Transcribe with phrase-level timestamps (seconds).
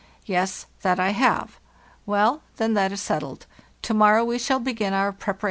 [0.25, 1.59] 'Yes, that I have.'
[2.07, 3.45] Well, then, that is settled.
[3.83, 5.39] To morrow we shall begin our preparations for the trip.